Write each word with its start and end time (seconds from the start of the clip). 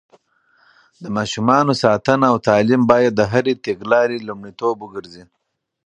د 1.01 1.05
ماشومانو 1.17 1.71
ساتنه 1.83 2.25
او 2.31 2.37
تعليم 2.47 2.81
بايد 2.91 3.13
د 3.15 3.21
هرې 3.31 3.53
تګلارې 3.65 4.17
لومړيتوب 4.27 4.75
وګرځي. 4.81 5.23